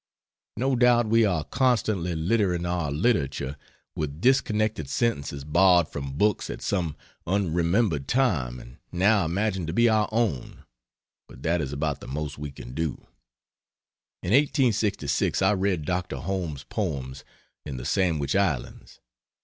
[0.57, 3.55] No doubt we are constantly littering our literature
[3.95, 6.95] with disconnected sentences borrowed from books at some
[7.27, 10.63] unremembered time and now imagined to be our own,
[11.27, 13.05] but that is about the most we can do.
[14.23, 16.17] In 1866 I read Dr.
[16.17, 17.23] Holmes's poems,
[17.63, 19.01] in the Sandwich Islands.